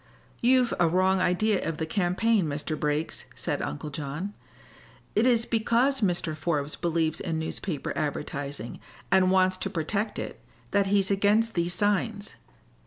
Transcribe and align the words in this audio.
"You've 0.41 0.73
a 0.79 0.87
wrong 0.87 1.21
idea 1.21 1.63
of 1.63 1.77
the 1.77 1.85
campaign, 1.85 2.47
Mr. 2.47 2.75
Briggs," 2.75 3.25
said 3.35 3.61
Uncle 3.61 3.91
John. 3.91 4.33
"It 5.15 5.27
is 5.27 5.45
because 5.45 6.01
Mr. 6.01 6.35
Forbes 6.35 6.75
believes 6.75 7.19
in 7.19 7.37
newspaper 7.37 7.93
advertising, 7.95 8.79
and 9.11 9.29
wants 9.29 9.57
to 9.57 9.69
protect 9.69 10.17
it, 10.17 10.41
that 10.71 10.87
he's 10.87 11.11
against 11.11 11.53
these 11.53 11.75
signs. 11.75 12.33